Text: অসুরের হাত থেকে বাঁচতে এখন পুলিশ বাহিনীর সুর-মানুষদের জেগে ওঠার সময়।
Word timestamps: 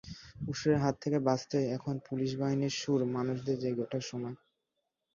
অসুরের 0.47 0.79
হাত 0.79 0.95
থেকে 1.03 1.17
বাঁচতে 1.27 1.57
এখন 1.75 1.95
পুলিশ 2.07 2.31
বাহিনীর 2.39 2.73
সুর-মানুষদের 2.79 3.57
জেগে 3.61 3.81
ওঠার 3.81 4.03
সময়। 4.09 4.35